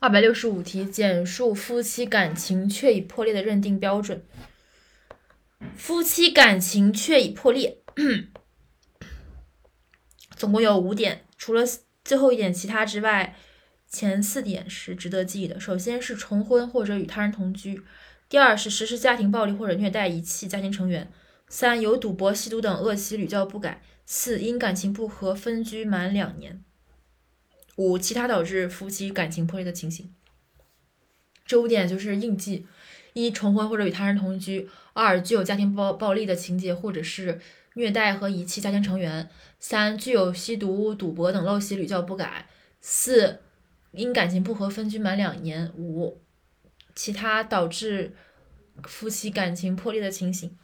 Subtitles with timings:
[0.00, 4.24] 二百六十五题，简述夫妻感情确已破裂的认定标准。
[5.76, 7.76] 夫妻感情确已破裂，
[10.34, 11.64] 总共有五点，除了
[12.02, 13.36] 最后一点其他之外，
[13.86, 15.60] 前四点是值得记忆的。
[15.60, 17.82] 首先是重婚或者与他人同居，
[18.30, 21.12] 第二是实施家庭暴力或者虐待遗弃家庭成员，
[21.50, 26.64] 三有赌博、吸毒等恶习屡教不改，四因感情不和分居满两年。
[27.76, 30.14] 五、其他导致夫妻感情破裂的情形。
[31.46, 32.66] 这五点就是应记：
[33.12, 37.40] 一、重婚或者与他人同居；二、具有家庭暴暴力的情节或者是
[37.74, 39.26] 虐待和遗弃家庭成员；
[39.58, 42.46] 三、具有吸毒、赌博等陋习屡教不改；
[42.80, 43.40] 四、
[43.92, 46.20] 因感情不和分居满两年；五、
[46.94, 48.14] 其他导致
[48.84, 50.56] 夫妻感情破裂的情形。